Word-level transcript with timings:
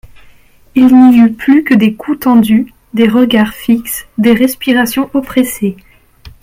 Il 0.73 0.87
n'y 0.95 1.19
eut 1.19 1.31
plus 1.31 1.63
que 1.63 1.75
des 1.75 1.93
cous 1.93 2.15
tendus, 2.15 2.73
des 2.95 3.07
regards 3.07 3.53
fixes, 3.53 4.07
des 4.17 4.33
respirations 4.33 5.11
oppressées. 5.13 5.77